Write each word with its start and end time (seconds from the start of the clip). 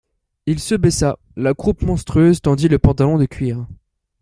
Il 0.47 0.59
se 0.59 0.73
baissa: 0.73 1.19
la 1.35 1.53
croupe 1.53 1.83
monstrueuse 1.83 2.41
tendit 2.41 2.67
le 2.69 2.79
pantalon 2.79 3.19
de 3.19 3.27
cuir. 3.27 3.67